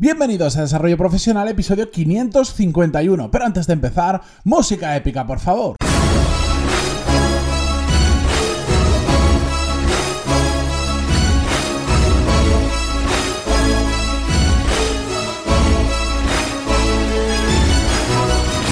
Bienvenidos 0.00 0.56
a 0.56 0.60
Desarrollo 0.60 0.96
Profesional, 0.96 1.48
episodio 1.48 1.90
551. 1.90 3.32
Pero 3.32 3.44
antes 3.44 3.66
de 3.66 3.72
empezar, 3.72 4.22
música 4.44 4.94
épica, 4.94 5.26
por 5.26 5.40
favor. 5.40 5.74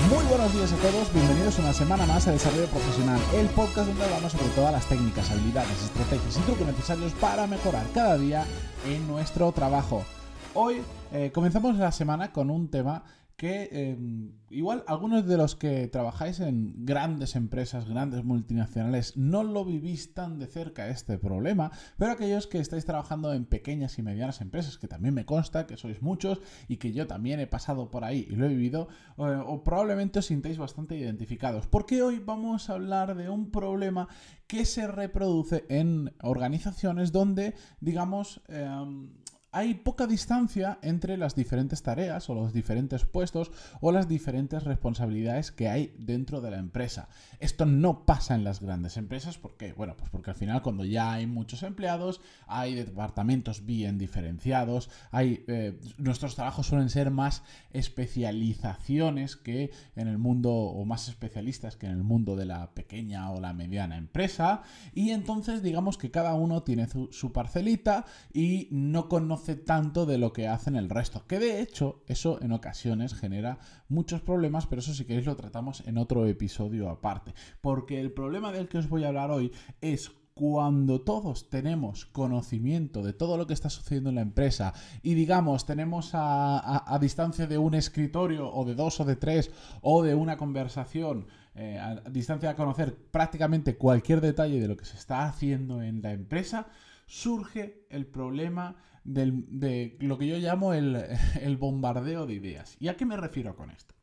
Muy 0.09 0.25
buenos 0.27 0.53
días 0.55 0.73
a 0.73 0.77
todos, 0.77 1.13
bienvenidos 1.13 1.59
una 1.59 1.73
semana 1.73 2.07
más 2.07 2.29
a 2.29 2.31
Desarrollo 2.31 2.69
Profesional, 2.69 3.19
el 3.35 3.47
podcast 3.49 3.89
donde 3.89 4.05
hablamos 4.05 4.31
sobre 4.31 4.47
todas 4.51 4.71
las 4.71 4.87
técnicas, 4.87 5.29
habilidades, 5.33 5.83
estrategias 5.83 6.37
y 6.37 6.41
trucos 6.43 6.69
necesarios 6.69 7.13
para 7.15 7.49
mejorar 7.49 7.85
cada 7.93 8.17
día 8.17 8.45
en 8.89 9.09
nuestro 9.09 9.51
trabajo. 9.51 10.05
Hoy 10.59 10.81
eh, 11.13 11.33
comenzamos 11.35 11.77
la 11.77 11.93
semana 11.93 12.33
con 12.33 12.49
un 12.49 12.71
tema 12.71 13.05
que 13.37 13.69
eh, 13.71 13.99
igual 14.49 14.85
algunos 14.87 15.27
de 15.27 15.37
los 15.37 15.55
que 15.55 15.87
trabajáis 15.87 16.41
en 16.41 16.87
grandes 16.87 17.37
empresas, 17.37 17.87
grandes 17.87 18.25
multinacionales, 18.25 19.19
no 19.19 19.43
lo 19.43 19.67
vivís 19.67 20.15
tan 20.15 20.39
de 20.39 20.47
cerca 20.47 20.89
este 20.89 21.19
problema, 21.19 21.73
pero 21.99 22.13
aquellos 22.13 22.47
que 22.47 22.59
estáis 22.59 22.87
trabajando 22.87 23.35
en 23.35 23.45
pequeñas 23.45 23.99
y 23.99 24.03
medianas 24.03 24.41
empresas, 24.41 24.79
que 24.79 24.89
también 24.89 25.13
me 25.13 25.27
consta 25.27 25.67
que 25.67 25.77
sois 25.77 26.01
muchos 26.01 26.41
y 26.69 26.79
que 26.79 26.95
yo 26.95 27.07
también 27.07 27.39
he 27.39 27.47
pasado 27.47 27.91
por 27.91 28.05
ahí 28.05 28.27
y 28.31 28.37
lo 28.37 28.47
he 28.47 28.49
vivido, 28.49 28.89
eh, 29.19 29.43
probablemente 29.63 30.21
os 30.21 30.27
sintáis 30.27 30.57
bastante 30.57 30.97
identificados, 30.97 31.67
porque 31.67 32.01
hoy 32.01 32.19
vamos 32.19 32.71
a 32.71 32.73
hablar 32.73 33.15
de 33.15 33.29
un 33.29 33.51
problema 33.51 34.09
que 34.47 34.65
se 34.65 34.87
reproduce 34.87 35.67
en 35.69 36.15
organizaciones 36.23 37.13
donde, 37.13 37.53
digamos, 37.83 38.41
em, 38.49 39.11
hay 39.57 39.73
poca 39.73 40.07
distancia 40.07 40.79
entre 40.83 41.17
las 41.17 41.35
diferentes 41.35 41.83
tareas 41.83 42.29
o 42.29 42.35
los 42.35 42.53
diferentes 42.53 43.07
puestos 43.07 43.51
o 43.81 43.91
las 43.91 44.07
diferentes 44.07 44.65
responsabilidades 44.65 45.51
que 45.51 45.71
hay 45.71 45.95
dentro 45.97 46.43
de 46.43 46.51
la 46.51 46.59
empresa. 46.59 47.09
Esto 47.41 47.65
no 47.65 48.05
pasa 48.05 48.35
en 48.35 48.45
las 48.45 48.61
grandes 48.61 48.99
empresas, 48.99 49.39
¿por 49.39 49.57
qué? 49.57 49.73
Bueno, 49.73 49.97
pues 49.97 50.11
porque 50.11 50.29
al 50.29 50.37
final 50.37 50.61
cuando 50.61 50.85
ya 50.85 51.11
hay 51.11 51.27
muchos 51.27 51.63
empleados, 51.63 52.21
hay 52.47 52.75
departamentos 52.75 53.65
bien 53.65 53.97
diferenciados, 53.97 54.91
hay 55.11 55.43
eh, 55.49 55.81
nuestros 55.97 56.35
trabajos 56.35 56.67
suelen 56.67 56.91
ser 56.91 57.11
más 57.11 57.43
especializaciones 57.71 59.37
que 59.37 59.71
en 59.95 60.09
el 60.09 60.19
mundo 60.19 60.53
o 60.53 60.85
más 60.85 61.09
especialistas 61.09 61.77
que 61.77 61.87
en 61.87 61.93
el 61.93 62.03
mundo 62.03 62.37
de 62.37 62.45
la 62.45 62.75
pequeña 62.75 63.31
o 63.31 63.41
la 63.41 63.55
mediana 63.55 63.97
empresa 63.97 64.65
y 64.93 65.13
entonces 65.13 65.63
digamos 65.63 65.97
que 65.97 66.11
cada 66.11 66.35
uno 66.35 66.63
tiene 66.63 66.87
su, 66.89 67.11
su 67.11 67.33
parcelita 67.33 68.05
y 68.35 68.69
no 68.71 69.09
conoce 69.09 69.46
tanto 69.55 70.07
de 70.07 70.19
lo 70.19 70.33
que 70.33 70.49
hacen 70.49 70.77
el 70.77 70.91
resto. 70.91 71.27
Que 71.27 71.39
de 71.39 71.61
hecho, 71.61 72.03
eso 72.07 72.41
en 72.43 72.53
ocasiones 72.53 73.15
genera 73.15 73.59
muchos 73.89 74.21
problemas, 74.21 74.67
pero 74.67 74.81
eso 74.81 74.95
si 74.95 75.05
queréis 75.05 75.27
lo 75.27 75.37
tratamos 75.37 75.83
en 75.87 75.99
otro 75.99 76.27
episodio 76.27 76.91
aparte. 76.91 77.35
Porque 77.61 78.01
el 78.01 78.13
problema 78.13 78.51
del 78.51 78.69
que 78.69 78.79
os 78.79 78.89
voy 78.89 79.05
a 79.05 79.09
hablar 79.09 79.31
hoy 79.31 79.53
es 79.81 80.11
cuando 80.35 81.01
todos 81.01 81.49
tenemos 81.49 82.05
conocimiento 82.05 83.03
de 83.03 83.15
todo 83.15 83.39
lo 83.39 83.47
que 83.47 83.55
está 83.55 83.71
sucediendo 83.71 84.11
en 84.11 84.17
la 84.17 84.21
empresa 84.21 84.75
y 85.03 85.15
digamos 85.15 85.65
tenemos 85.65 86.11
a, 86.13 86.95
a, 86.95 86.99
distancia 86.99 87.47
de 87.47 87.57
un 87.57 87.75
escritorio 87.75 88.53
o 88.53 88.67
de 88.67 88.75
dos 88.75 89.01
o 89.01 89.07
de 89.07 89.17
tres 89.17 89.51
o 89.81 90.03
de 90.03 90.15
una 90.15 90.37
conversación 90.37 91.27
eh, 91.59 91.79
a 91.79 91.95
distancia 92.11 92.51
de 92.51 92.55
conocer 92.55 92.95
prácticamente 93.11 93.79
cualquier 93.79 94.21
detalle 94.21 94.61
de 94.61 94.69
lo 94.69 94.77
que 94.77 94.85
se 94.85 94.99
está 94.99 95.25
haciendo 95.25 95.81
en 95.81 96.03
la 96.03 96.13
empresa, 96.13 96.67
surge 97.07 97.87
el 97.91 98.07
problema 98.07 98.77
de 99.05 99.97
lo 100.01 100.19
que 100.19 100.27
yo 100.27 100.37
llamo 100.39 100.75
el, 100.75 101.03
el 101.41 101.57
bombardeo 101.57 102.27
de 102.27 102.35
ideas. 102.35 102.77
¿Y 102.79 102.89
a 102.89 102.97
qué 102.97 103.07
me 103.07 103.17
refiero 103.17 103.57
con 103.57 103.71
esto? 103.71 103.95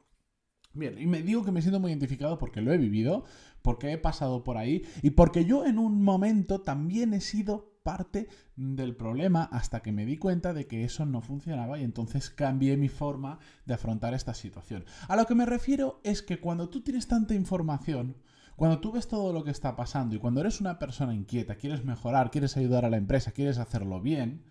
Bien, 0.73 0.97
y 0.97 1.05
me 1.05 1.21
digo 1.21 1.45
que 1.45 1.51
me 1.51 1.61
siento 1.61 1.79
muy 1.79 1.91
identificado 1.91 2.39
porque 2.39 2.61
lo 2.61 2.73
he 2.73 2.77
vivido, 2.77 3.25
porque 3.61 3.91
he 3.91 3.97
pasado 3.99 4.43
por 4.43 4.57
ahí 4.57 4.83
y 5.03 5.11
porque 5.11 5.45
yo 5.45 5.65
en 5.65 5.77
un 5.77 6.01
momento 6.01 6.61
también 6.61 7.13
he 7.13 7.21
sido 7.21 7.73
parte 7.83 8.27
del 8.55 8.95
problema 8.95 9.43
hasta 9.43 9.81
que 9.81 9.91
me 9.91 10.05
di 10.05 10.17
cuenta 10.17 10.53
de 10.53 10.65
que 10.65 10.83
eso 10.83 11.05
no 11.05 11.21
funcionaba 11.21 11.77
y 11.77 11.83
entonces 11.83 12.29
cambié 12.29 12.75
mi 12.75 12.89
forma 12.89 13.37
de 13.65 13.75
afrontar 13.75 14.13
esta 14.13 14.33
situación. 14.33 14.85
A 15.07 15.15
lo 15.15 15.27
que 15.27 15.35
me 15.35 15.45
refiero 15.45 15.99
es 16.03 16.23
que 16.23 16.39
cuando 16.39 16.69
tú 16.69 16.81
tienes 16.81 17.07
tanta 17.07 17.35
información, 17.35 18.15
cuando 18.55 18.79
tú 18.79 18.91
ves 18.91 19.07
todo 19.07 19.33
lo 19.33 19.43
que 19.43 19.51
está 19.51 19.75
pasando 19.75 20.15
y 20.15 20.19
cuando 20.19 20.41
eres 20.41 20.61
una 20.61 20.79
persona 20.79 21.13
inquieta, 21.13 21.55
quieres 21.55 21.83
mejorar, 21.83 22.31
quieres 22.31 22.55
ayudar 22.57 22.85
a 22.85 22.89
la 22.89 22.97
empresa, 22.97 23.31
quieres 23.31 23.57
hacerlo 23.57 24.01
bien, 24.01 24.43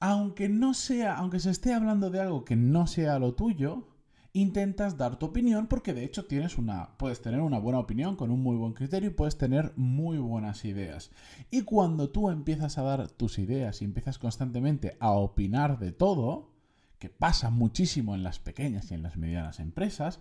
aunque 0.00 0.48
no 0.48 0.74
sea, 0.74 1.16
aunque 1.16 1.40
se 1.40 1.50
esté 1.50 1.72
hablando 1.72 2.10
de 2.10 2.20
algo 2.20 2.44
que 2.44 2.56
no 2.56 2.86
sea 2.86 3.18
lo 3.18 3.34
tuyo, 3.34 3.88
intentas 4.34 4.96
dar 4.96 5.18
tu 5.18 5.26
opinión 5.26 5.66
porque 5.66 5.92
de 5.92 6.04
hecho 6.04 6.24
tienes 6.24 6.56
una 6.56 6.96
puedes 6.96 7.20
tener 7.20 7.40
una 7.40 7.58
buena 7.58 7.78
opinión 7.78 8.16
con 8.16 8.30
un 8.30 8.40
muy 8.42 8.56
buen 8.56 8.72
criterio 8.72 9.10
y 9.10 9.12
puedes 9.12 9.36
tener 9.36 9.72
muy 9.76 10.18
buenas 10.18 10.64
ideas. 10.64 11.10
Y 11.50 11.62
cuando 11.62 12.10
tú 12.10 12.30
empiezas 12.30 12.78
a 12.78 12.82
dar 12.82 13.08
tus 13.08 13.38
ideas 13.38 13.82
y 13.82 13.84
empiezas 13.84 14.18
constantemente 14.18 14.96
a 15.00 15.10
opinar 15.10 15.78
de 15.78 15.92
todo, 15.92 16.50
que 16.98 17.08
pasa 17.08 17.50
muchísimo 17.50 18.14
en 18.14 18.22
las 18.22 18.38
pequeñas 18.38 18.90
y 18.90 18.94
en 18.94 19.02
las 19.02 19.16
medianas 19.16 19.60
empresas, 19.60 20.20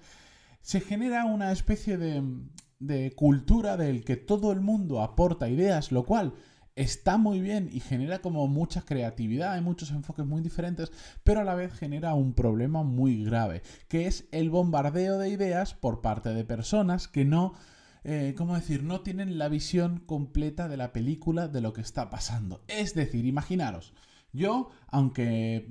se 0.62 0.82
genera 0.82 1.26
una 1.26 1.52
especie 1.52 1.98
de, 1.98 2.24
de 2.80 3.12
cultura 3.16 3.78
del 3.78 4.04
que 4.04 4.18
todo 4.18 4.52
el 4.52 4.62
mundo 4.62 5.02
aporta 5.02 5.50
ideas, 5.50 5.92
lo 5.92 6.04
cual 6.04 6.34
está 6.76 7.18
muy 7.18 7.42
bien 7.42 7.70
y 7.72 7.80
genera 7.80 8.20
como 8.20 8.48
mucha 8.48 8.82
creatividad, 8.82 9.54
hay 9.54 9.62
muchos 9.62 9.92
enfoques 9.92 10.26
muy 10.26 10.42
diferentes, 10.42 10.92
pero 11.24 11.42
a 11.42 11.44
la 11.44 11.56
vez 11.56 11.74
genera 11.74 12.14
un 12.14 12.34
problema 12.34 12.84
muy 12.84 13.24
grave, 13.24 13.62
que 13.88 14.08
es 14.08 14.28
el 14.32 14.50
bombardeo 14.50 15.18
de 15.18 15.30
ideas 15.30 15.74
por 15.74 16.02
parte 16.02 16.30
de 16.30 16.44
personas 16.44 17.08
que 17.08 17.26
no... 17.26 17.54
Eh, 18.04 18.34
¿Cómo 18.36 18.56
decir? 18.56 18.82
No 18.82 19.02
tienen 19.02 19.38
la 19.38 19.48
visión 19.48 20.00
completa 20.00 20.68
de 20.68 20.76
la 20.76 20.92
película 20.92 21.48
de 21.48 21.62
lo 21.62 21.72
que 21.72 21.82
está 21.82 22.10
pasando. 22.10 22.64
Es 22.68 22.96
decir, 22.96 23.28
imaginaros, 23.28 23.94
yo, 24.34 24.70
aunque 24.88 25.68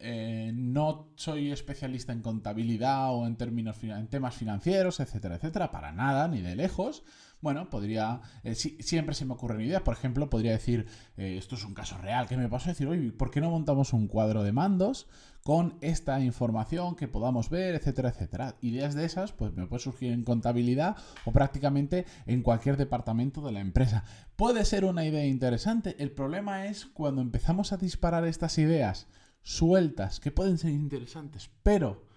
eh, 0.00 0.52
no 0.54 1.10
soy 1.16 1.50
especialista 1.50 2.12
en 2.12 2.22
contabilidad 2.22 3.12
o 3.14 3.26
en 3.26 3.36
términos 3.36 3.82
en 3.82 4.08
temas 4.08 4.34
financieros, 4.34 5.00
etcétera, 5.00 5.36
etcétera, 5.36 5.70
para 5.70 5.92
nada, 5.92 6.28
ni 6.28 6.40
de 6.40 6.54
lejos, 6.56 7.02
bueno, 7.40 7.70
podría, 7.70 8.20
eh, 8.42 8.54
si, 8.54 8.76
siempre 8.80 9.14
se 9.14 9.24
me 9.24 9.34
ocurren 9.34 9.60
ideas, 9.60 9.82
por 9.82 9.94
ejemplo, 9.94 10.28
podría 10.28 10.52
decir, 10.52 10.86
eh, 11.16 11.36
esto 11.38 11.54
es 11.54 11.64
un 11.64 11.74
caso 11.74 11.96
real, 11.98 12.26
¿qué 12.26 12.36
me 12.36 12.48
pasó? 12.48 12.68
Decir, 12.68 12.88
oye, 12.88 13.12
¿por 13.12 13.30
qué 13.30 13.40
no 13.40 13.50
montamos 13.50 13.92
un 13.92 14.08
cuadro 14.08 14.42
de 14.42 14.52
mandos 14.52 15.06
con 15.44 15.78
esta 15.80 16.20
información 16.20 16.96
que 16.96 17.06
podamos 17.06 17.48
ver, 17.48 17.74
etcétera, 17.74 18.08
etcétera? 18.08 18.56
Ideas 18.60 18.94
de 18.94 19.04
esas, 19.04 19.32
pues 19.32 19.54
me 19.54 19.66
puede 19.66 19.82
surgir 19.82 20.12
en 20.12 20.24
contabilidad 20.24 20.96
o 21.24 21.32
prácticamente 21.32 22.06
en 22.26 22.42
cualquier 22.42 22.76
departamento 22.76 23.40
de 23.40 23.52
la 23.52 23.60
empresa. 23.60 24.04
Puede 24.36 24.64
ser 24.64 24.84
una 24.84 25.04
idea 25.04 25.24
interesante, 25.24 25.96
el 25.98 26.10
problema 26.10 26.66
es 26.66 26.86
cuando 26.86 27.20
empezamos 27.20 27.72
a 27.72 27.76
disparar 27.76 28.26
estas 28.26 28.58
ideas 28.58 29.06
sueltas, 29.42 30.20
que 30.20 30.32
pueden 30.32 30.58
ser 30.58 30.72
interesantes, 30.72 31.50
pero 31.62 32.07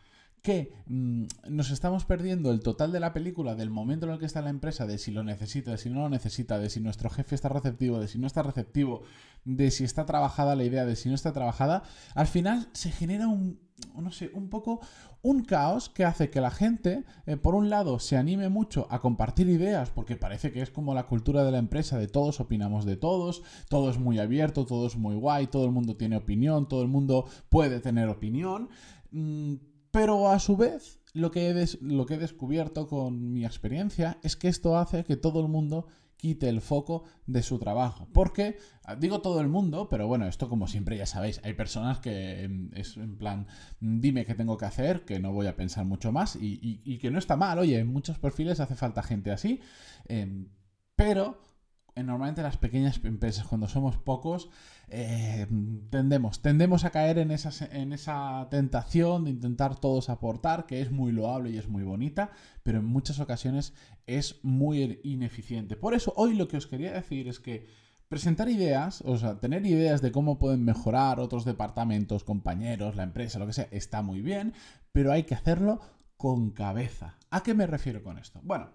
que 0.42 0.74
mmm, 0.88 1.26
nos 1.50 1.70
estamos 1.70 2.06
perdiendo 2.06 2.52
el 2.52 2.62
total 2.62 2.92
de 2.92 3.00
la 3.00 3.14
película 3.14 3.56
del 3.56 3.70
momento 3.70 4.08
en 4.08 4.14
el 4.14 4.20
que 4.20 4.26
está 4.26 4.42
la 4.42 4.50
empresa, 4.50 4.88
de 4.88 4.98
si 4.98 5.12
lo 5.12 5.24
necesita, 5.24 5.72
de 5.72 5.78
si 5.78 5.90
no 5.90 6.02
lo 6.02 6.10
necesita, 6.10 6.58
de 6.58 6.70
si 6.70 6.80
nuestro 6.80 7.10
jefe 7.10 7.36
está 7.36 7.50
receptivo, 7.50 8.00
de 8.00 8.08
si 8.08 8.18
no 8.18 8.28
está 8.28 8.42
receptivo, 8.42 9.04
de 9.46 9.70
si 9.70 9.84
está 9.84 10.06
trabajada 10.06 10.56
la 10.56 10.64
idea, 10.64 10.86
de 10.86 10.96
si 10.96 11.10
no 11.10 11.16
está 11.16 11.32
trabajada, 11.32 11.84
al 12.16 12.28
final 12.28 12.70
se 12.74 12.92
genera 12.92 13.28
un, 13.28 13.60
no 13.96 14.12
sé, 14.12 14.32
un 14.34 14.50
poco 14.50 14.82
un 15.22 15.44
caos 15.44 15.90
que 15.90 16.06
hace 16.06 16.32
que 16.32 16.42
la 16.42 16.50
gente, 16.50 17.04
eh, 17.28 17.38
por 17.38 17.54
un 17.54 17.70
lado, 17.70 18.00
se 18.00 18.18
anime 18.18 18.50
mucho 18.50 18.88
a 18.90 19.00
compartir 19.00 19.48
ideas, 19.48 19.92
porque 19.92 20.16
parece 20.16 20.52
que 20.52 20.64
es 20.64 20.72
como 20.72 20.96
la 20.96 21.06
cultura 21.06 21.44
de 21.44 21.52
la 21.52 21.60
empresa, 21.60 22.00
de 22.00 22.08
todos 22.08 22.40
opinamos 22.40 22.86
de 22.86 22.98
todos, 22.98 23.44
todo 23.70 23.92
es 23.92 24.00
muy 24.00 24.18
abierto, 24.18 24.66
todo 24.66 24.88
es 24.88 24.96
muy 24.96 25.16
guay, 25.16 25.48
todo 25.48 25.66
el 25.66 25.72
mundo 25.72 25.96
tiene 25.98 26.18
opinión, 26.18 26.68
todo 26.68 26.82
el 26.82 26.88
mundo 26.88 27.26
puede 27.50 27.80
tener 27.80 28.10
opinión. 28.10 28.70
Mmm, 29.12 29.56
pero 29.92 30.30
a 30.30 30.40
su 30.40 30.58
vez, 30.58 31.00
lo 31.14 31.32
que, 31.32 31.50
he 31.50 31.54
descubierto 31.54 32.88
con 32.88 33.34
mi 33.34 33.46
experiencia 33.46 34.18
es 34.24 34.36
que 34.36 34.48
esto 34.48 34.78
hace 34.78 35.04
que 35.04 35.18
todo 35.18 35.42
el 35.42 35.48
mundo 35.48 35.88
quite 36.16 36.48
el 36.50 36.62
foco 36.62 37.04
de 37.26 37.42
su 37.44 37.60
trabajo. 37.60 38.08
Porque, 38.14 38.58
digo 39.00 39.22
todo 39.22 39.42
el 39.42 39.48
mundo, 39.48 39.90
pero 39.90 40.08
bueno, 40.08 40.28
esto 40.28 40.48
como 40.48 40.68
siempre 40.68 40.98
ya 40.98 41.06
sabéis, 41.06 41.42
hay 41.44 41.54
personas 41.54 42.00
que 42.00 42.70
es 42.74 42.96
en 42.98 43.18
plan, 43.18 43.48
dime 43.80 44.26
qué 44.26 44.36
tengo 44.36 44.58
que 44.58 44.66
hacer, 44.66 45.04
que 45.04 45.20
no 45.20 45.34
voy 45.34 45.48
a 45.48 45.56
pensar 45.56 45.86
mucho 45.86 46.12
más 46.12 46.38
y, 46.40 46.98
que 47.00 47.12
no 47.12 47.20
está 47.20 47.36
mal, 47.36 47.60
oye, 47.60 47.80
en 47.80 47.88
muchos 47.88 48.20
perfiles 48.20 48.60
hace 48.60 48.76
falta 48.76 49.02
gente 49.02 49.32
así, 49.32 49.60
eh, 50.08 50.46
pero 50.96 51.42
normalmente 51.96 52.42
las 52.42 52.58
pequeñas 52.58 53.00
empresas, 53.04 53.46
cuando 53.46 53.68
somos 53.68 53.98
pocos, 53.98 54.50
eh, 54.90 55.48
tendemos, 55.90 56.42
tendemos 56.42 56.86
a 56.86 56.90
caer 56.90 57.18
en 57.18 57.32
en 57.32 57.94
esa 57.94 58.48
tentación 58.50 59.26
de 59.26 59.32
intentar 59.32 59.80
todos 59.80 60.10
aportar, 60.10 60.66
que 60.66 60.82
es 60.82 60.92
muy 60.92 61.12
loable 61.12 61.52
y 61.52 61.58
es 61.58 61.68
muy 61.68 61.84
bonita, 61.84 62.32
pero 62.64 62.80
en 62.80 62.86
muchas 62.86 63.20
ocasiones 63.20 63.74
es 64.08 64.40
muy 64.44 65.00
ineficiente. 65.04 65.76
Por 65.76 65.94
eso 65.94 66.14
hoy 66.16 66.36
lo 66.36 66.48
que 66.48 66.58
os 66.58 66.68
quería 66.68 66.92
decir 66.92 67.28
es 67.28 67.40
que 67.40 67.68
Presentar 68.12 68.50
ideas, 68.50 69.00
o 69.06 69.18
sea, 69.18 69.40
tener 69.40 69.66
ideas 69.66 70.02
de 70.02 70.12
cómo 70.12 70.38
pueden 70.38 70.66
mejorar 70.66 71.22
otros 71.22 71.46
departamentos, 71.46 72.26
compañeros, 72.26 72.98
la 72.98 73.04
empresa, 73.04 73.40
lo 73.40 73.48
que 73.48 73.54
sea, 73.54 73.70
está 73.72 74.02
muy 74.02 74.22
bien, 74.22 74.54
pero 74.92 75.14
hay 75.14 75.24
que 75.24 75.34
hacerlo 75.34 75.80
con 76.18 76.50
cabeza. 76.52 77.16
¿A 77.30 77.42
qué 77.42 77.54
me 77.54 77.68
refiero 77.68 78.04
con 78.04 78.18
esto? 78.18 78.42
Bueno, 78.44 78.70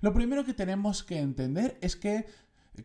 lo 0.00 0.14
primero 0.14 0.46
que 0.46 0.54
tenemos 0.54 1.02
que 1.02 1.18
entender 1.18 1.76
es 1.82 1.94
que, 1.94 2.24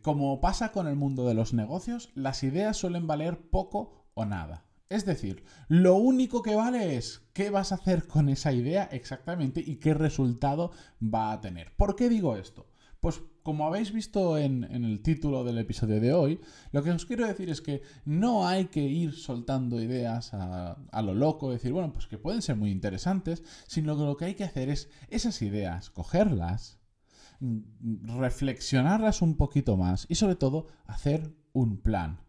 como 0.02 0.42
pasa 0.42 0.72
con 0.72 0.88
el 0.88 0.96
mundo 0.96 1.28
de 1.28 1.34
los 1.34 1.54
negocios, 1.54 2.12
las 2.16 2.44
ideas 2.44 2.78
suelen 2.78 3.08
valer 3.08 3.50
poco 3.50 4.08
o 4.14 4.26
nada. 4.26 4.66
Es 4.90 5.06
decir, 5.06 5.44
lo 5.68 5.96
único 5.96 6.44
que 6.44 6.56
vale 6.56 6.96
es 6.96 7.24
qué 7.34 7.50
vas 7.50 7.72
a 7.72 7.76
hacer 7.76 8.08
con 8.08 8.30
esa 8.30 8.54
idea 8.54 8.84
exactamente 8.84 9.64
y 9.66 9.78
qué 9.78 9.94
resultado 9.94 10.72
va 11.02 11.32
a 11.32 11.42
tener. 11.42 11.76
¿Por 11.76 11.96
qué 11.96 12.08
digo 12.08 12.36
esto? 12.36 12.68
Pues 13.00 13.22
como 13.42 13.68
habéis 13.68 13.92
visto 13.92 14.38
en, 14.38 14.64
el 14.64 15.02
título 15.02 15.44
del 15.44 15.58
episodio 15.58 16.00
de 16.00 16.14
hoy, 16.14 16.40
lo 16.72 16.82
que 16.82 16.92
os 16.92 17.06
quiero 17.06 17.28
decir 17.28 17.50
es 17.50 17.62
que 17.62 17.82
no 18.06 18.48
hay 18.48 18.66
que 18.66 18.82
ir 18.82 19.14
soltando 19.14 19.82
ideas 19.82 20.34
a, 20.34 20.78
a, 20.92 21.02
lo 21.02 21.14
loco, 21.14 21.52
decir, 21.52 21.72
bueno, 21.72 21.94
pues 21.94 22.08
que 22.08 22.18
pueden 22.18 22.42
ser 22.42 22.56
muy 22.56 22.72
interesantes, 22.72 23.44
sino 23.68 23.96
que 23.98 24.04
lo 24.04 24.18
que 24.18 24.26
hay 24.26 24.34
que 24.36 24.44
hacer 24.44 24.70
es 24.70 24.90
esas 25.10 25.42
ideas, 25.44 25.92
cogerlas, 25.92 26.80
reflexionarlas 27.40 29.22
un 29.22 29.36
poquito 29.36 29.78
más 29.78 30.06
y 30.10 30.16
sobre 30.16 30.36
todo 30.36 30.68
hacer 30.86 31.34
un 31.54 31.78
plan. 31.78 32.20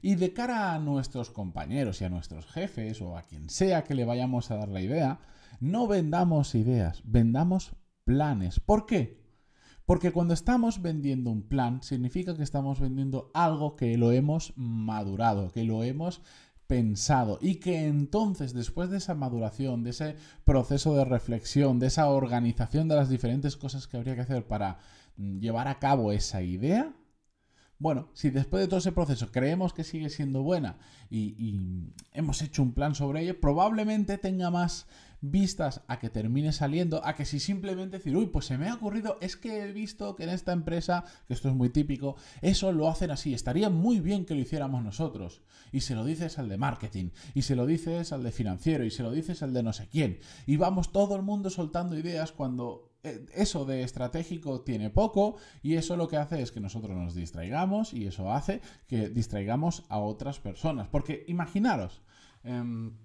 Y 0.00 0.16
de 0.16 0.32
cara 0.32 0.74
a 0.74 0.78
nuestros 0.78 1.30
compañeros 1.30 2.00
y 2.00 2.04
a 2.04 2.10
nuestros 2.10 2.46
jefes 2.46 3.00
o 3.00 3.16
a 3.16 3.22
quien 3.22 3.48
sea 3.50 3.84
que 3.84 3.94
le 3.94 4.04
vayamos 4.04 4.50
a 4.50 4.56
dar 4.56 4.68
la 4.68 4.80
idea, 4.80 5.20
no 5.60 5.86
vendamos 5.86 6.54
ideas, 6.54 7.02
vendamos 7.04 7.76
planes. 8.04 8.58
¿Por 8.58 8.86
qué? 8.86 9.22
Porque 9.84 10.12
cuando 10.12 10.34
estamos 10.34 10.80
vendiendo 10.80 11.30
un 11.30 11.42
plan, 11.42 11.82
significa 11.82 12.36
que 12.36 12.42
estamos 12.42 12.80
vendiendo 12.80 13.30
algo 13.34 13.76
que 13.76 13.96
lo 13.96 14.12
hemos 14.12 14.52
madurado, 14.56 15.50
que 15.50 15.64
lo 15.64 15.82
hemos 15.82 16.22
pensado 16.72 17.38
y 17.42 17.56
que 17.56 17.86
entonces 17.86 18.54
después 18.54 18.88
de 18.88 18.96
esa 18.96 19.14
maduración, 19.14 19.84
de 19.84 19.90
ese 19.90 20.16
proceso 20.46 20.94
de 20.94 21.04
reflexión, 21.04 21.78
de 21.78 21.88
esa 21.88 22.08
organización 22.08 22.88
de 22.88 22.96
las 22.96 23.10
diferentes 23.10 23.58
cosas 23.58 23.86
que 23.86 23.98
habría 23.98 24.14
que 24.14 24.22
hacer 24.22 24.46
para 24.46 24.78
mm, 25.18 25.38
llevar 25.38 25.68
a 25.68 25.78
cabo 25.78 26.12
esa 26.12 26.40
idea, 26.40 26.90
bueno, 27.78 28.08
si 28.14 28.30
después 28.30 28.62
de 28.62 28.68
todo 28.68 28.78
ese 28.78 28.92
proceso 28.92 29.30
creemos 29.30 29.74
que 29.74 29.84
sigue 29.84 30.08
siendo 30.08 30.42
buena 30.42 30.78
y, 31.10 31.90
hemos 32.14 32.40
hecho 32.40 32.62
un 32.62 32.72
plan 32.72 32.94
sobre 32.94 33.20
ello, 33.20 33.38
probablemente 33.38 34.16
tenga 34.16 34.50
más 34.50 34.86
vistas 35.22 35.82
a 35.86 35.98
que 35.98 36.10
termine 36.10 36.52
saliendo, 36.52 37.04
a 37.06 37.14
que 37.14 37.24
si 37.24 37.40
simplemente 37.40 37.96
decir, 37.96 38.14
uy, 38.14 38.26
pues 38.26 38.46
se 38.46 38.58
me 38.58 38.68
ha 38.68 38.74
ocurrido, 38.74 39.16
es 39.20 39.36
que 39.36 39.62
he 39.62 39.72
visto 39.72 40.14
que 40.16 40.24
en 40.24 40.30
esta 40.30 40.52
empresa, 40.52 41.04
que 41.26 41.32
esto 41.32 41.48
es 41.48 41.54
muy 41.54 41.70
típico, 41.70 42.16
eso 42.42 42.72
lo 42.72 42.88
hacen 42.88 43.10
así, 43.10 43.32
estaría 43.32 43.70
muy 43.70 44.00
bien 44.00 44.26
que 44.26 44.34
lo 44.34 44.40
hiciéramos 44.40 44.82
nosotros. 44.82 45.42
Y 45.70 45.80
se 45.80 45.94
lo 45.94 46.04
dices 46.04 46.38
al 46.38 46.48
de 46.48 46.58
marketing, 46.58 47.10
y 47.34 47.42
se 47.42 47.56
lo 47.56 47.64
dices 47.64 48.12
al 48.12 48.22
de 48.22 48.32
financiero, 48.32 48.84
y 48.84 48.90
se 48.90 49.02
lo 49.02 49.12
dices 49.12 49.42
al 49.42 49.54
de 49.54 49.62
no 49.62 49.72
sé 49.72 49.88
quién. 49.88 50.18
Y 50.46 50.56
vamos 50.56 50.92
todo 50.92 51.16
el 51.16 51.22
mundo 51.22 51.48
soltando 51.48 51.96
ideas 51.96 52.32
cuando 52.32 52.92
eh, 53.04 53.26
eso 53.34 53.64
de 53.64 53.82
estratégico 53.82 54.60
tiene 54.60 54.88
poco 54.88 55.36
y 55.60 55.74
eso 55.74 55.96
lo 55.96 56.06
que 56.06 56.18
hace 56.18 56.40
es 56.40 56.52
que 56.52 56.60
nosotros 56.60 56.96
nos 56.96 57.16
distraigamos 57.16 57.94
y 57.94 58.06
eso 58.06 58.30
hace 58.30 58.60
que 58.86 59.08
distraigamos 59.08 59.84
a 59.88 59.98
otras 59.98 60.38
personas. 60.38 60.88
Porque 60.88 61.24
imaginaros, 61.26 62.02
em, 62.44 62.96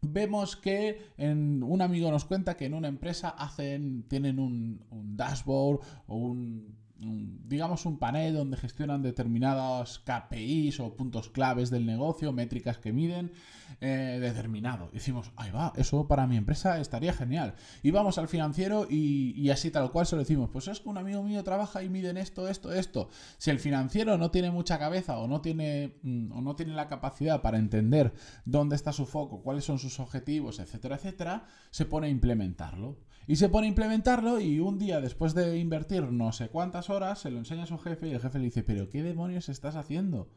vemos 0.00 0.56
que 0.56 1.12
en, 1.16 1.62
un 1.62 1.82
amigo 1.82 2.10
nos 2.10 2.24
cuenta 2.24 2.56
que 2.56 2.66
en 2.66 2.74
una 2.74 2.88
empresa 2.88 3.30
hacen, 3.30 4.04
tienen 4.08 4.38
un, 4.38 4.84
un 4.90 5.16
dashboard 5.16 5.80
o 6.06 6.16
un 6.16 6.76
digamos, 6.98 7.86
un 7.86 7.98
panel 7.98 8.34
donde 8.34 8.56
gestionan 8.56 9.02
determinados 9.02 10.00
KPIs 10.00 10.80
o 10.80 10.96
puntos 10.96 11.28
claves 11.28 11.70
del 11.70 11.86
negocio, 11.86 12.32
métricas 12.32 12.78
que 12.78 12.92
miden, 12.92 13.32
eh, 13.80 14.18
determinado. 14.20 14.90
decimos, 14.92 15.30
ahí 15.36 15.50
va, 15.52 15.72
eso 15.76 16.08
para 16.08 16.26
mi 16.26 16.36
empresa 16.36 16.80
estaría 16.80 17.12
genial. 17.12 17.54
Y 17.82 17.92
vamos 17.92 18.18
al 18.18 18.26
financiero 18.26 18.86
y, 18.90 19.48
así 19.50 19.70
tal 19.70 19.92
cual 19.92 20.06
se 20.06 20.16
lo 20.16 20.20
decimos, 20.20 20.50
pues 20.52 20.66
es 20.66 20.80
que 20.80 20.88
un 20.88 20.98
amigo 20.98 21.22
mío 21.22 21.44
trabaja 21.44 21.82
y 21.82 21.88
miden 21.88 22.16
esto, 22.16 22.48
esto, 22.48 22.72
esto. 22.72 23.08
Si 23.38 23.50
el 23.50 23.60
financiero 23.60 24.18
no 24.18 24.30
tiene 24.32 24.50
mucha 24.50 24.78
cabeza 24.78 25.18
o 25.18 25.28
no 25.28 25.40
tiene, 25.40 25.98
mm, 26.02 26.32
o 26.32 26.40
no 26.40 26.56
tiene 26.56 26.74
la 26.74 26.88
capacidad 26.88 27.42
para 27.42 27.58
entender 27.58 28.12
dónde 28.44 28.74
está 28.74 28.92
su 28.92 29.06
foco, 29.06 29.42
cuáles 29.42 29.64
son 29.64 29.78
sus 29.78 30.00
objetivos, 30.00 30.58
etcétera, 30.58 30.96
etcétera, 30.96 31.46
se 31.70 31.84
pone 31.84 32.08
a 32.08 32.10
implementarlo. 32.10 32.96
Y 33.28 33.36
se 33.36 33.50
pone 33.50 33.66
a 33.66 33.68
implementarlo 33.68 34.40
y 34.40 34.58
un 34.58 34.78
día 34.78 35.02
después 35.02 35.34
de 35.34 35.58
invertir 35.58 36.04
no 36.04 36.32
sé 36.32 36.48
cuántas 36.48 36.88
horas 36.88 37.18
se 37.18 37.30
lo 37.30 37.36
enseña 37.36 37.64
a 37.64 37.66
su 37.66 37.76
jefe 37.76 38.08
y 38.08 38.12
el 38.12 38.20
jefe 38.20 38.38
le 38.38 38.46
dice, 38.46 38.62
pero 38.62 38.88
¿qué 38.88 39.02
demonios 39.02 39.50
estás 39.50 39.76
haciendo? 39.76 40.30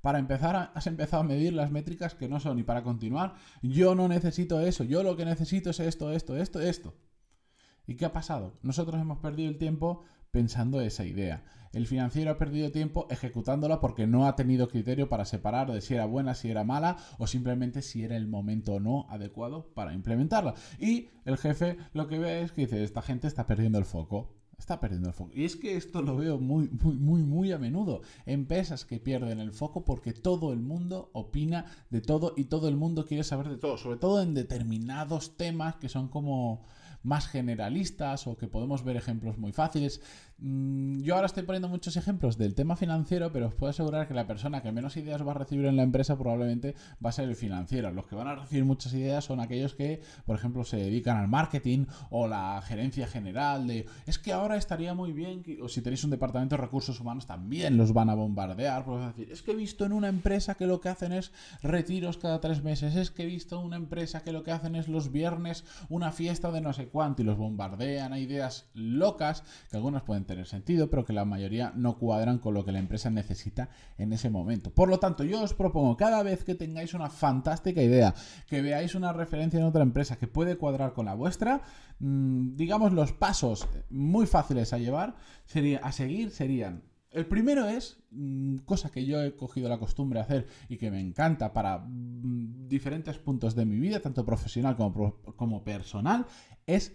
Para 0.00 0.18
empezar, 0.18 0.72
has 0.74 0.86
empezado 0.86 1.22
a 1.22 1.26
medir 1.26 1.52
las 1.52 1.70
métricas 1.70 2.14
que 2.14 2.26
no 2.26 2.40
son 2.40 2.58
y 2.58 2.62
para 2.62 2.82
continuar, 2.82 3.34
yo 3.60 3.94
no 3.94 4.08
necesito 4.08 4.62
eso, 4.62 4.82
yo 4.82 5.02
lo 5.02 5.14
que 5.14 5.26
necesito 5.26 5.68
es 5.68 5.80
esto, 5.80 6.10
esto, 6.10 6.38
esto, 6.38 6.60
esto. 6.62 6.94
¿Y 7.88 7.96
qué 7.96 8.04
ha 8.04 8.12
pasado? 8.12 8.52
Nosotros 8.62 9.00
hemos 9.00 9.18
perdido 9.18 9.48
el 9.48 9.56
tiempo 9.56 10.02
pensando 10.30 10.82
esa 10.82 11.06
idea. 11.06 11.42
El 11.72 11.86
financiero 11.86 12.30
ha 12.30 12.38
perdido 12.38 12.70
tiempo 12.70 13.06
ejecutándola 13.10 13.80
porque 13.80 14.06
no 14.06 14.26
ha 14.26 14.36
tenido 14.36 14.68
criterio 14.68 15.08
para 15.08 15.24
separar 15.24 15.72
de 15.72 15.80
si 15.80 15.94
era 15.94 16.04
buena, 16.04 16.34
si 16.34 16.50
era 16.50 16.64
mala 16.64 16.98
o 17.16 17.26
simplemente 17.26 17.80
si 17.80 18.04
era 18.04 18.16
el 18.16 18.28
momento 18.28 18.74
o 18.74 18.80
no 18.80 19.06
adecuado 19.08 19.72
para 19.72 19.94
implementarla. 19.94 20.54
Y 20.78 21.08
el 21.24 21.38
jefe 21.38 21.78
lo 21.94 22.08
que 22.08 22.18
ve 22.18 22.42
es 22.42 22.52
que 22.52 22.62
dice, 22.62 22.84
esta 22.84 23.00
gente 23.00 23.26
está 23.26 23.46
perdiendo 23.46 23.78
el 23.78 23.86
foco. 23.86 24.34
Está 24.58 24.80
perdiendo 24.80 25.08
el 25.08 25.14
foco. 25.14 25.30
Y 25.32 25.44
es 25.44 25.56
que 25.56 25.76
esto 25.76 26.02
lo 26.02 26.16
veo 26.16 26.38
muy, 26.38 26.68
muy, 26.68 26.96
muy, 26.98 27.22
muy 27.22 27.52
a 27.52 27.58
menudo. 27.58 28.02
Empresas 28.26 28.84
que 28.84 29.00
pierden 29.00 29.40
el 29.40 29.52
foco 29.52 29.86
porque 29.86 30.12
todo 30.12 30.52
el 30.52 30.60
mundo 30.60 31.10
opina 31.14 31.64
de 31.88 32.02
todo 32.02 32.34
y 32.36 32.44
todo 32.44 32.68
el 32.68 32.76
mundo 32.76 33.06
quiere 33.06 33.24
saber 33.24 33.48
de 33.48 33.56
todo. 33.56 33.78
Sobre 33.78 33.96
todo 33.96 34.20
en 34.20 34.34
determinados 34.34 35.38
temas 35.38 35.76
que 35.76 35.88
son 35.88 36.08
como 36.08 36.66
más 37.02 37.28
generalistas 37.28 38.26
o 38.26 38.36
que 38.36 38.48
podemos 38.48 38.84
ver 38.84 38.96
ejemplos 38.96 39.38
muy 39.38 39.52
fáciles. 39.52 40.00
Mm, 40.40 41.00
yo 41.00 41.16
ahora 41.16 41.26
estoy 41.26 41.42
poniendo 41.42 41.68
muchos 41.68 41.96
ejemplos 41.96 42.38
del 42.38 42.54
tema 42.54 42.76
financiero, 42.76 43.32
pero 43.32 43.48
os 43.48 43.54
puedo 43.54 43.70
asegurar 43.70 44.06
que 44.06 44.14
la 44.14 44.28
persona 44.28 44.62
que 44.62 44.70
menos 44.70 44.96
ideas 44.96 45.26
va 45.26 45.32
a 45.32 45.34
recibir 45.34 45.66
en 45.66 45.76
la 45.76 45.82
empresa 45.82 46.16
probablemente 46.16 46.76
va 47.04 47.10
a 47.10 47.12
ser 47.12 47.28
el 47.28 47.34
financiero. 47.34 47.90
Los 47.90 48.06
que 48.06 48.14
van 48.14 48.28
a 48.28 48.36
recibir 48.36 48.64
muchas 48.64 48.94
ideas 48.94 49.24
son 49.24 49.40
aquellos 49.40 49.74
que, 49.74 50.00
por 50.26 50.36
ejemplo, 50.36 50.62
se 50.62 50.76
dedican 50.76 51.16
al 51.16 51.26
marketing 51.26 51.86
o 52.10 52.28
la 52.28 52.62
gerencia 52.62 53.08
general 53.08 53.66
de 53.66 53.86
es 54.06 54.20
que 54.20 54.32
ahora 54.32 54.56
estaría 54.56 54.94
muy 54.94 55.12
bien, 55.12 55.42
o 55.60 55.68
si 55.68 55.82
tenéis 55.82 56.04
un 56.04 56.10
departamento 56.10 56.54
de 56.54 56.62
recursos 56.62 57.00
humanos 57.00 57.26
también 57.26 57.76
los 57.76 57.92
van 57.92 58.08
a 58.08 58.14
bombardear, 58.14 58.84
pues 58.84 59.06
decir, 59.06 59.32
es 59.32 59.42
que 59.42 59.52
he 59.52 59.56
visto 59.56 59.84
en 59.84 59.92
una 59.92 60.08
empresa 60.08 60.54
que 60.54 60.66
lo 60.66 60.80
que 60.80 60.88
hacen 60.88 61.12
es 61.12 61.32
retiros 61.62 62.16
cada 62.16 62.40
tres 62.40 62.62
meses, 62.62 62.94
es 62.94 63.10
que 63.10 63.24
he 63.24 63.26
visto 63.26 63.58
en 63.58 63.66
una 63.66 63.76
empresa 63.76 64.22
que 64.22 64.30
lo 64.30 64.44
que 64.44 64.52
hacen 64.52 64.76
es 64.76 64.86
los 64.86 65.10
viernes 65.10 65.64
una 65.88 66.12
fiesta 66.12 66.52
de 66.52 66.60
no 66.60 66.72
sé 66.72 66.86
cuánto 66.86 67.22
y 67.22 67.24
los 67.24 67.36
bombardean. 67.36 68.12
A 68.12 68.20
ideas 68.20 68.66
locas 68.74 69.42
que 69.70 69.76
algunas 69.76 70.02
pueden 70.02 70.27
tener 70.28 70.46
sentido, 70.46 70.88
pero 70.88 71.04
que 71.04 71.12
la 71.12 71.24
mayoría 71.24 71.72
no 71.74 71.98
cuadran 71.98 72.38
con 72.38 72.54
lo 72.54 72.64
que 72.64 72.70
la 72.70 72.78
empresa 72.78 73.10
necesita 73.10 73.70
en 73.98 74.12
ese 74.12 74.30
momento. 74.30 74.70
Por 74.72 74.88
lo 74.88 75.00
tanto, 75.00 75.24
yo 75.24 75.42
os 75.42 75.54
propongo 75.54 75.96
cada 75.96 76.22
vez 76.22 76.44
que 76.44 76.54
tengáis 76.54 76.94
una 76.94 77.10
fantástica 77.10 77.82
idea, 77.82 78.14
que 78.46 78.62
veáis 78.62 78.94
una 78.94 79.12
referencia 79.12 79.58
en 79.58 79.66
otra 79.66 79.82
empresa 79.82 80.16
que 80.16 80.28
puede 80.28 80.56
cuadrar 80.56 80.92
con 80.92 81.06
la 81.06 81.14
vuestra, 81.14 81.62
mm, 81.98 82.54
digamos 82.54 82.92
los 82.92 83.12
pasos 83.12 83.66
muy 83.90 84.26
fáciles 84.26 84.72
a 84.72 84.78
llevar, 84.78 85.16
sería, 85.44 85.78
a 85.78 85.90
seguir 85.90 86.30
serían 86.30 86.84
el 87.10 87.26
primero 87.26 87.66
es, 87.66 87.98
mm, 88.10 88.58
cosa 88.58 88.90
que 88.90 89.06
yo 89.06 89.22
he 89.22 89.34
cogido 89.34 89.68
la 89.68 89.78
costumbre 89.78 90.18
de 90.18 90.24
hacer 90.24 90.46
y 90.68 90.76
que 90.76 90.90
me 90.90 91.00
encanta 91.00 91.52
para 91.52 91.78
mm, 91.78 92.68
diferentes 92.68 93.18
puntos 93.18 93.54
de 93.54 93.64
mi 93.64 93.78
vida, 93.78 94.00
tanto 94.00 94.24
profesional 94.24 94.76
como, 94.76 95.14
como 95.36 95.64
personal, 95.64 96.26
es 96.66 96.94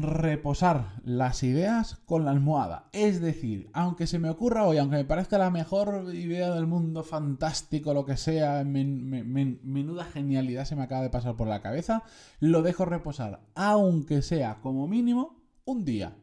reposar 0.00 1.00
las 1.04 1.42
ideas 1.42 1.96
con 2.06 2.24
la 2.24 2.30
almohada. 2.30 2.88
Es 2.92 3.20
decir, 3.20 3.68
aunque 3.72 4.06
se 4.06 4.18
me 4.18 4.30
ocurra 4.30 4.64
hoy, 4.64 4.78
aunque 4.78 4.96
me 4.96 5.04
parezca 5.04 5.36
la 5.38 5.50
mejor 5.50 6.14
idea 6.14 6.54
del 6.54 6.66
mundo, 6.66 7.04
fantástico, 7.04 7.92
lo 7.92 8.06
que 8.06 8.16
sea, 8.16 8.64
menuda 8.64 10.04
genialidad 10.04 10.64
se 10.64 10.76
me 10.76 10.82
acaba 10.82 11.02
de 11.02 11.10
pasar 11.10 11.36
por 11.36 11.48
la 11.48 11.60
cabeza, 11.60 12.04
lo 12.40 12.62
dejo 12.62 12.84
reposar, 12.84 13.40
aunque 13.54 14.22
sea 14.22 14.60
como 14.62 14.88
mínimo 14.88 15.42
un 15.64 15.84
día. 15.84 16.16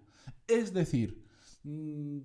Es 0.47 0.73
decir, 0.73 1.23
mm, 1.63 2.19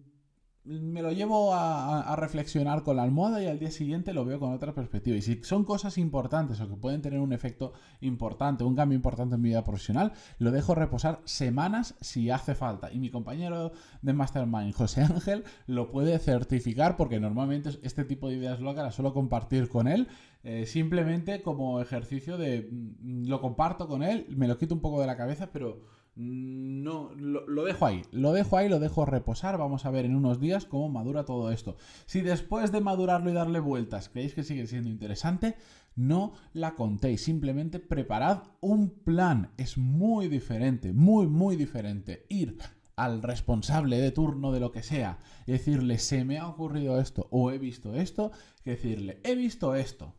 me 0.65 1.03
lo 1.03 1.13
llevo 1.13 1.53
a, 1.53 2.17
reflexionar 2.17 2.83
con 2.83 2.97
la 2.97 3.03
almohada 3.03 3.43
y 3.43 3.47
al 3.47 3.59
día 3.59 3.71
siguiente 3.71 4.15
lo 4.15 4.25
veo 4.25 4.41
con 4.41 4.53
otra 4.53 4.73
perspectiva. 4.75 5.17
Y 5.17 5.23
si 5.23 5.43
son 5.43 5.65
cosas 5.65 5.99
importantes 5.99 6.61
o 6.61 6.69
que 6.69 6.77
pueden 6.77 7.03
tener 7.03 7.21
un 7.21 7.33
efecto 7.33 7.75
importante, 8.01 8.65
un 8.65 8.75
cambio 8.75 8.97
importante 8.97 9.35
en 9.35 9.43
mi 9.43 9.51
vida 9.51 9.63
profesional, 9.63 10.13
lo 10.39 10.51
dejo 10.51 10.75
reposar 10.75 11.21
semanas 11.25 11.95
si 12.01 12.31
hace 12.31 12.55
falta. 12.55 12.91
Y 12.93 12.99
mi 12.99 13.11
compañero 13.11 13.73
de 14.01 14.13
Mastermind, 14.15 14.73
José 14.73 15.03
Ángel, 15.03 15.45
lo 15.67 15.91
puede 15.91 16.19
certificar 16.19 16.97
porque 16.97 17.21
normalmente 17.21 17.71
este 17.83 18.05
tipo 18.05 18.29
de 18.29 18.37
ideas 18.37 18.61
locas 18.61 18.85
las 18.85 18.95
suelo 18.95 19.13
compartir 19.13 19.69
con 19.69 19.87
él. 19.87 20.09
Eh, 20.45 20.67
simplemente 20.67 21.43
como 21.43 21.81
ejercicio 21.81 22.37
de 22.37 22.69
mm, 22.71 23.29
lo 23.29 23.41
comparto 23.41 23.87
con 23.89 24.03
él, 24.03 24.27
me 24.31 24.49
lo 24.49 24.59
quito 24.59 24.75
un 24.75 24.81
poco 24.81 25.01
de 25.01 25.07
la 25.07 25.17
cabeza, 25.17 25.51
pero 25.53 25.83
No, 26.17 27.11
lo, 27.17 27.65
dejo 27.65 27.87
ahí, 27.87 28.03
lo 28.13 28.33
dejo 28.33 28.57
ahí, 28.57 28.69
lo 28.69 28.79
dejo 28.79 29.05
reposar. 29.05 29.59
Vamos 29.59 29.85
a 29.85 29.91
ver 29.91 30.05
en 30.05 30.15
unos 30.15 30.41
días 30.41 30.65
cómo 30.65 30.89
madura 30.89 31.25
todo 31.25 31.51
esto. 31.51 31.77
Si 32.07 32.21
después 32.21 32.71
de 32.71 32.81
madurarlo 32.81 33.31
y 33.31 33.35
darle 33.35 33.59
vueltas 33.59 34.09
creéis 34.09 34.35
que 34.35 34.45
sigue 34.45 34.67
siendo 34.69 34.91
interesante, 34.91 35.57
no 35.97 36.35
la 36.53 36.77
contéis. 36.77 37.25
Simplemente 37.25 37.81
preparad 37.81 38.45
un 38.61 38.91
plan. 38.91 39.51
Es 39.57 39.77
muy 39.77 40.29
diferente, 40.29 40.93
muy, 40.93 41.27
muy 41.27 41.57
diferente. 41.57 42.27
Ir 42.29 42.59
al 42.95 43.21
responsable 43.21 43.99
de 43.99 44.13
turno 44.13 44.53
de 44.53 44.61
lo 44.61 44.71
que 44.71 44.85
sea 44.85 45.19
y 45.47 45.53
decirle, 45.53 45.99
se 45.99 46.25
me 46.25 46.39
ha 46.39 46.47
ocurrido 46.47 47.01
esto 47.01 47.27
o 47.33 47.51
he 47.51 47.59
visto 47.59 47.95
esto, 47.95 48.31
que 48.63 48.71
decirle, 48.71 49.21
he 49.25 49.35
visto 49.35 49.75
esto 49.75 50.15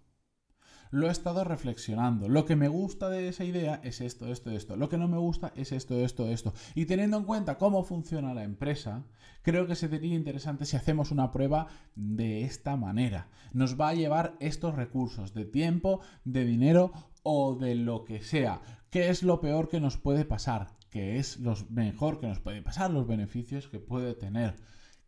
lo 0.95 1.09
he 1.09 1.11
estado 1.11 1.43
reflexionando. 1.43 2.29
Lo 2.29 2.45
que 2.45 2.55
me 2.55 2.69
gusta 2.69 3.09
de 3.09 3.27
esa 3.27 3.43
idea 3.43 3.81
es 3.83 3.99
esto, 3.99 4.31
esto, 4.31 4.49
esto. 4.51 4.77
Lo 4.77 4.87
que 4.87 4.97
no 4.97 5.09
me 5.09 5.17
gusta 5.17 5.51
es 5.57 5.73
esto, 5.73 5.99
esto, 5.99 6.29
esto. 6.29 6.53
Y 6.73 6.85
teniendo 6.85 7.17
en 7.17 7.25
cuenta 7.25 7.57
cómo 7.57 7.83
funciona 7.83 8.33
la 8.33 8.45
empresa, 8.45 9.03
creo 9.41 9.67
que 9.67 9.75
sería 9.75 10.15
interesante 10.15 10.65
si 10.65 10.77
hacemos 10.77 11.11
una 11.11 11.31
prueba 11.31 11.67
de 11.95 12.45
esta 12.45 12.77
manera. 12.77 13.27
Nos 13.51 13.77
va 13.77 13.89
a 13.89 13.93
llevar 13.93 14.37
estos 14.39 14.73
recursos 14.73 15.33
de 15.33 15.43
tiempo, 15.43 15.99
de 16.23 16.45
dinero 16.45 16.93
o 17.23 17.55
de 17.55 17.75
lo 17.75 18.05
que 18.05 18.21
sea. 18.21 18.61
¿Qué 18.89 19.09
es 19.09 19.21
lo 19.21 19.41
peor 19.41 19.67
que 19.67 19.81
nos 19.81 19.97
puede 19.97 20.23
pasar? 20.23 20.77
¿Qué 20.89 21.17
es 21.17 21.41
lo 21.41 21.55
mejor 21.69 22.21
que 22.21 22.27
nos 22.27 22.39
puede 22.39 22.61
pasar? 22.61 22.89
Los 22.91 23.05
beneficios 23.05 23.67
que 23.67 23.79
puede 23.79 24.13
tener. 24.13 24.55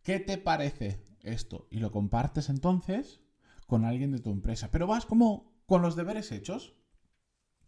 ¿Qué 0.02 0.20
te 0.20 0.36
parece 0.36 1.02
esto? 1.22 1.66
Y 1.70 1.78
lo 1.78 1.92
compartes 1.92 2.50
entonces 2.50 3.22
con 3.68 3.84
alguien 3.84 4.12
de 4.12 4.18
tu 4.18 4.30
empresa. 4.30 4.70
Pero 4.70 4.86
vas 4.86 5.06
como 5.06 5.47
con 5.68 5.82
los 5.82 5.94
deberes 5.94 6.32
hechos. 6.32 6.74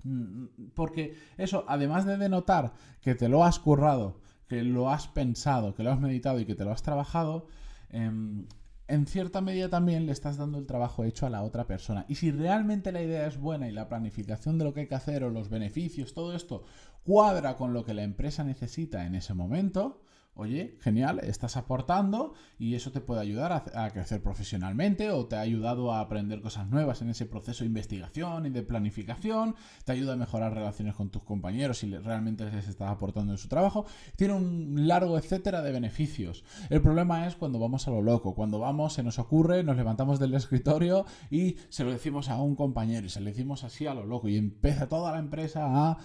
Mm, 0.03 0.71
porque 0.75 1.15
eso, 1.37 1.65
además 1.69 2.07
de 2.07 2.17
denotar 2.17 2.73
que 3.03 3.15
te 3.15 3.29
lo 3.29 3.45
has 3.45 3.59
currado, 3.59 4.23
que 4.49 4.63
lo 4.63 4.91
has 4.91 5.07
pensado, 5.07 5.75
que 5.75 5.83
lo 5.83 5.93
has 5.93 6.01
meditado 6.01 6.41
y 6.41 6.47
que 6.47 6.55
te 6.55 6.65
lo 6.65 6.73
has 6.73 6.83
trabajado, 6.83 7.47
em, 7.91 8.49
en 8.89 9.07
cierta 9.07 9.43
medida 9.43 9.69
también 9.69 10.07
le 10.07 10.13
estás 10.13 10.39
dando 10.39 10.59
el 10.59 10.67
trabajo 10.67 11.05
hecho 11.05 11.27
a 11.27 11.31
la 11.31 11.43
otra 11.43 11.67
persona. 11.67 12.07
Y 12.09 12.15
si 12.15 12.31
realmente 12.33 12.91
la 12.91 13.03
idea 13.03 13.27
es 13.27 13.39
buena 13.39 13.69
y 13.69 13.73
la 13.73 13.89
planificación 13.89 14.59
de 14.59 14.65
lo 14.65 14.73
que 14.73 14.81
hay 14.81 14.87
que 14.89 14.95
hacer 14.95 15.23
o 15.23 15.31
los 15.31 15.51
beneficios, 15.51 16.15
todo 16.15 16.35
esto 16.35 16.65
cuadra 17.05 17.57
con 17.57 17.75
lo 17.75 17.85
que 17.85 17.95
la 17.95 18.03
empresa 18.03 18.45
necesita 18.45 19.05
en 19.05 19.15
ese 19.15 19.35
momento, 19.35 20.03
Oye, 20.35 20.79
genial, 20.81 21.21
estás 21.23 21.57
aportando 21.57 22.35
y 22.59 22.75
eso 22.75 22.93
te 22.93 23.01
puede 23.01 23.21
ayudar 23.21 23.53
a, 23.53 23.91
crecer 23.91 24.23
profesionalmente 24.23 25.11
o 25.11 25.27
te 25.27 25.37
ha 25.37 25.41
ayudado 25.41 25.93
a 25.93 26.01
aprender 26.01 26.41
cosas 26.41 26.69
nuevas 26.69 27.03
en 27.03 27.11
ese 27.11 27.27
proceso 27.27 27.65
de 27.65 27.69
investigación 27.69 28.47
y 28.47 28.51
de 28.51 28.63
planificación, 28.63 29.57
te 29.85 29.93
ayuda 29.93 30.13
a 30.13 30.17
mejorar 30.17 30.55
relaciones 30.55 30.95
con 30.95 31.11
tus 31.11 31.25
compañeros 31.25 31.79
si 31.79 31.95
realmente 31.95 32.45
les 32.45 32.69
estás 32.69 32.91
aportando 32.91 33.33
en 33.33 33.39
su 33.39 33.49
trabajo. 33.49 33.87
Tiene 34.17 34.35
un 34.35 34.87
largo 34.87 35.19
etcétera 35.19 35.63
de 35.63 35.73
beneficios. 35.73 36.45
El 36.71 36.81
problema 36.81 37.27
es 37.27 37.35
cuando 37.35 37.59
vamos 37.59 37.87
a 37.89 37.91
lo 37.91 38.01
loco, 38.01 38.35
cuando 38.35 38.61
vamos, 38.61 38.95
se 38.95 39.03
nos 39.03 39.19
ocurre, 39.19 39.65
nos 39.65 39.77
levantamos 39.77 40.21
del 40.21 40.33
escritorio 40.35 41.05
y 41.31 41.57
se 41.69 41.85
lo 41.85 41.91
decimos 41.91 42.29
a 42.29 42.41
un 42.41 42.55
compañero 42.55 43.05
y 43.05 43.11
se 43.11 43.21
lo 43.21 43.27
decimos 43.27 43.65
así 43.65 43.87
a 43.87 43.95
lo 43.95 44.07
loco 44.07 44.29
y 44.29 44.37
empieza 44.37 44.89
toda 44.89 45.13
la 45.13 45.19
empresa 45.19 45.67
a, 45.67 45.99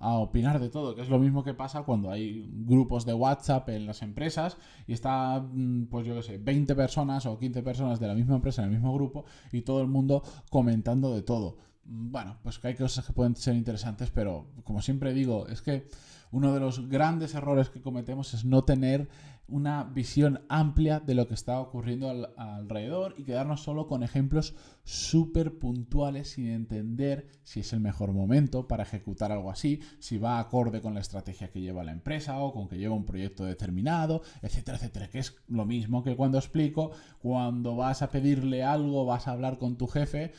a 0.00 0.14
opinar 0.18 0.58
de 0.60 0.68
todo, 0.68 0.94
que 0.94 1.02
es 1.02 1.08
lo 1.08 1.18
mismo 1.18 1.44
que 1.44 1.54
pasa 1.54 1.84
cuando 1.84 2.10
hay 2.10 2.50
grupos 2.66 3.06
de 3.06 3.14
WhatsApp 3.14 3.35
WhatsApp 3.36 3.68
en 3.68 3.86
las 3.86 4.02
empresas 4.02 4.56
y 4.86 4.92
está, 4.92 5.40
mm, 5.40 5.86
pues 5.86 6.06
yo 6.06 6.14
qué 6.16 6.22
sé, 6.22 6.38
20 6.38 6.74
personas 6.74 7.26
o 7.26 7.38
15 7.38 7.62
personas 7.62 8.00
de 8.00 8.08
la 8.08 8.14
misma 8.14 8.36
empresa 8.36 8.62
en 8.62 8.68
el 8.68 8.74
mismo 8.74 8.94
grupo 8.94 9.24
y 9.52 9.62
todo 9.62 9.80
el 9.82 9.88
mundo 9.88 10.22
comentando 10.50 11.14
de 11.14 11.22
todo. 11.22 11.58
Mm, 11.84 12.10
bueno, 12.10 12.38
pues 12.42 12.58
que 12.58 12.68
hay 12.68 12.74
cosas 12.74 13.04
que 13.04 13.12
pueden 13.12 13.36
ser 13.36 13.54
interesantes, 13.54 14.10
pero 14.10 14.48
como 14.64 14.80
siempre 14.82 15.12
digo, 15.12 15.46
es 15.48 15.62
que 15.62 15.88
uno 16.30 16.52
de 16.52 16.60
los 16.60 16.88
grandes 16.88 17.34
errores 17.34 17.70
que 17.70 17.82
cometemos 17.82 18.34
es 18.34 18.44
no 18.44 18.64
tener 18.64 19.08
una 19.48 19.84
visión 19.84 20.44
amplia 20.48 20.98
de 20.98 21.14
lo 21.14 21.28
que 21.28 21.34
está 21.34 21.60
ocurriendo 21.60 22.10
alrededor 22.36 23.14
y 23.16 23.24
quedarnos 23.24 23.62
solo 23.62 23.86
con 23.86 24.02
ejemplos 24.02 24.54
súper 24.82 25.58
puntuales 25.58 26.30
sin 26.30 26.48
entender 26.48 27.28
si 27.44 27.60
es 27.60 27.72
el 27.72 27.80
mejor 27.80 28.12
momento 28.12 28.66
para 28.66 28.82
ejecutar 28.82 29.30
algo 29.30 29.50
así, 29.50 29.80
si 30.00 30.18
va 30.18 30.40
acorde 30.40 30.80
con 30.80 30.94
la 30.94 31.00
estrategia 31.00 31.50
que 31.50 31.60
lleva 31.60 31.84
la 31.84 31.92
empresa 31.92 32.38
o 32.40 32.52
con 32.52 32.68
que 32.68 32.78
lleva 32.78 32.94
un 32.94 33.04
proyecto 33.04 33.44
determinado, 33.44 34.22
etcétera, 34.42 34.78
etcétera, 34.78 35.10
que 35.10 35.20
es 35.20 35.36
lo 35.48 35.64
mismo 35.64 36.02
que 36.02 36.16
cuando 36.16 36.38
explico, 36.38 36.90
cuando 37.20 37.76
vas 37.76 38.02
a 38.02 38.10
pedirle 38.10 38.64
algo, 38.64 39.04
vas 39.04 39.28
a 39.28 39.32
hablar 39.32 39.58
con 39.58 39.76
tu 39.76 39.86
jefe, 39.86 40.32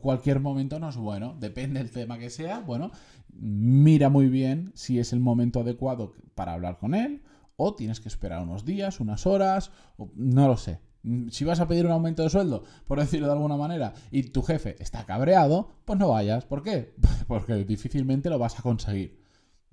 cualquier 0.00 0.40
momento 0.40 0.78
no 0.78 0.88
es 0.90 0.96
bueno, 0.96 1.34
depende 1.38 1.80
del 1.80 1.90
tema 1.90 2.18
que 2.18 2.30
sea, 2.30 2.60
bueno, 2.60 2.90
mira 3.34 4.08
muy 4.08 4.28
bien 4.28 4.72
si 4.74 4.98
es 4.98 5.12
el 5.12 5.20
momento 5.20 5.60
adecuado 5.60 6.14
para 6.34 6.52
hablar 6.52 6.78
con 6.78 6.94
él 6.94 7.22
o 7.62 7.74
tienes 7.74 8.00
que 8.00 8.08
esperar 8.08 8.42
unos 8.42 8.64
días, 8.64 9.00
unas 9.00 9.26
horas, 9.26 9.70
o 9.98 10.10
no 10.14 10.48
lo 10.48 10.56
sé. 10.56 10.80
Si 11.30 11.44
vas 11.44 11.60
a 11.60 11.68
pedir 11.68 11.84
un 11.84 11.92
aumento 11.92 12.22
de 12.22 12.30
sueldo, 12.30 12.64
por 12.86 12.98
decirlo 12.98 13.26
de 13.26 13.34
alguna 13.34 13.56
manera, 13.58 13.92
y 14.10 14.22
tu 14.22 14.42
jefe 14.42 14.76
está 14.82 15.04
cabreado, 15.04 15.70
pues 15.84 15.98
no 15.98 16.08
vayas. 16.08 16.46
¿Por 16.46 16.62
qué? 16.62 16.94
Porque 17.28 17.64
difícilmente 17.66 18.30
lo 18.30 18.38
vas 18.38 18.58
a 18.58 18.62
conseguir. 18.62 19.20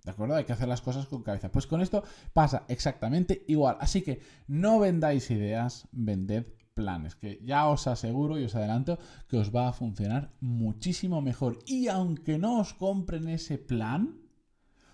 ¿De 0.04 0.12
acuerdo? 0.12 0.36
Hay 0.36 0.44
que 0.44 0.54
hacer 0.54 0.68
las 0.68 0.82
cosas 0.82 1.06
con 1.08 1.24
cabeza. 1.24 1.50
Pues 1.50 1.66
con 1.66 1.80
esto 1.80 2.04
pasa 2.34 2.66
exactamente 2.68 3.46
igual. 3.48 3.78
Así 3.80 4.02
que 4.02 4.20
no 4.48 4.80
vendáis 4.80 5.32
ideas, 5.32 5.88
vended 5.94 6.46
planes, 6.78 7.16
que 7.16 7.42
ya 7.44 7.68
os 7.68 7.88
aseguro 7.88 8.38
y 8.38 8.44
os 8.46 8.56
adelanto 8.56 9.00
que 9.28 9.38
os 9.38 9.50
va 9.50 9.68
a 9.68 9.74
funcionar 9.74 10.32
muchísimo 10.40 11.22
mejor. 11.22 11.58
Y 11.66 11.88
aunque 11.88 12.38
no 12.38 12.60
os 12.60 12.76
compren 12.76 13.28
ese 13.28 13.58
plan, 13.58 14.22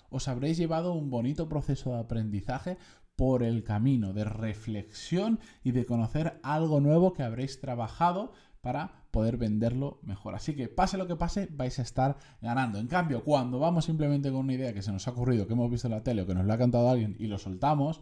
os 0.10 0.30
habréis 0.30 0.58
llevado 0.58 0.94
un 0.94 1.10
bonito 1.10 1.50
proceso 1.50 1.92
de 1.92 2.00
aprendizaje 2.00 2.78
por 3.18 3.44
el 3.44 3.64
camino 3.64 4.14
de 4.14 4.24
reflexión 4.24 5.40
y 5.62 5.72
de 5.72 5.86
conocer 5.86 6.40
algo 6.42 6.80
nuevo 6.80 7.14
que 7.14 7.24
habréis 7.24 7.60
trabajado 7.60 8.32
para 8.62 9.04
poder 9.12 9.36
venderlo 9.36 10.00
mejor. 10.04 10.36
Así 10.36 10.56
que 10.56 10.70
pase 10.70 10.98
lo 10.98 11.06
que 11.06 11.18
pase, 11.18 11.50
vais 11.52 11.78
a 11.80 11.82
estar 11.82 12.16
ganando. 12.42 12.80
En 12.80 12.88
cambio, 12.88 13.24
cuando 13.26 13.60
vamos 13.60 13.84
simplemente 13.86 14.32
con 14.32 14.40
una 14.40 14.54
idea 14.54 14.74
que 14.74 14.82
se 14.82 14.94
nos 14.94 15.06
ha 15.08 15.12
ocurrido, 15.12 15.46
que 15.46 15.54
hemos 15.54 15.70
visto 15.70 15.88
en 15.88 15.96
la 15.96 16.04
tele 16.04 16.22
o 16.22 16.28
que 16.28 16.34
nos 16.34 16.46
lo 16.46 16.54
ha 16.54 16.58
cantado 16.58 16.90
alguien 16.90 17.18
y 17.20 17.28
lo 17.28 17.38
soltamos, 17.38 18.02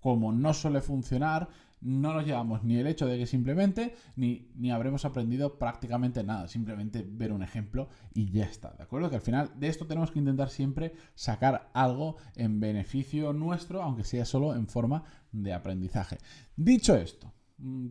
como 0.00 0.32
no 0.32 0.54
suele 0.54 0.80
funcionar, 0.80 1.48
no 1.80 2.12
nos 2.12 2.26
llevamos 2.26 2.62
ni 2.62 2.76
el 2.76 2.86
hecho 2.86 3.06
de 3.06 3.18
que 3.18 3.26
simplemente 3.26 3.94
ni, 4.16 4.50
ni 4.54 4.70
habremos 4.70 5.04
aprendido 5.04 5.58
prácticamente 5.58 6.22
nada, 6.22 6.48
simplemente 6.48 7.06
ver 7.08 7.32
un 7.32 7.42
ejemplo 7.42 7.88
y 8.14 8.30
ya 8.30 8.44
está, 8.44 8.72
¿de 8.72 8.82
acuerdo? 8.82 9.10
Que 9.10 9.16
al 9.16 9.22
final 9.22 9.52
de 9.56 9.68
esto 9.68 9.86
tenemos 9.86 10.10
que 10.10 10.18
intentar 10.18 10.50
siempre 10.50 10.94
sacar 11.14 11.70
algo 11.74 12.16
en 12.36 12.60
beneficio 12.60 13.32
nuestro, 13.32 13.82
aunque 13.82 14.04
sea 14.04 14.24
solo 14.24 14.54
en 14.54 14.66
forma 14.68 15.04
de 15.32 15.52
aprendizaje. 15.52 16.18
Dicho 16.56 16.96
esto, 16.96 17.32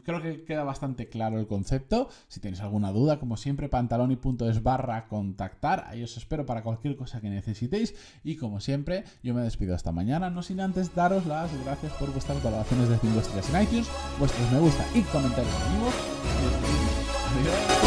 creo 0.04 0.22
que 0.22 0.44
queda 0.44 0.64
bastante 0.64 1.10
claro 1.10 1.40
el 1.40 1.48
concepto. 1.48 2.10
Si 2.28 2.40
tenéis 2.40 2.62
alguna 2.62 2.92
duda, 2.92 3.20
como 3.20 3.38
siempre, 3.38 3.70
pantaloni.es 3.70 4.64
barra 4.64 5.08
contactar. 5.08 5.86
Ahí 5.88 6.04
os 6.04 6.18
espero 6.18 6.46
para 6.46 6.64
cualquier 6.64 6.96
cosa 6.96 7.22
que 7.22 7.30
necesitéis. 7.30 7.96
Y 8.24 8.36
como 8.36 8.60
siempre, 8.60 9.04
yo 9.24 9.34
me 9.34 9.42
despido 9.42 9.76
hasta 9.76 9.92
mañana, 9.92 10.30
no 10.30 10.44
sin 10.44 10.62
antes 10.62 10.96
daros 10.96 11.26
las 11.26 11.52
gracias 11.64 11.94
por 11.94 12.12
vuestras 12.12 12.42
valoraciones 12.44 12.90
de 12.90 12.98
5 12.98 13.20
estrellas 13.20 13.54
en 13.54 13.62
iTunes, 13.64 13.90
vuestros 14.18 14.52
me 14.52 14.60
gusta 14.60 14.86
y 14.94 15.02
comentarios 15.02 15.54
amigos. 15.68 15.94
Adiós. 17.40 17.79